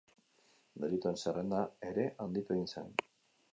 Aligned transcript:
Delituen 0.83 1.19
zerrenda 1.25 1.61
ere 1.91 2.07
handitu 2.25 2.59
egin 2.59 2.67
zen. 2.75 2.93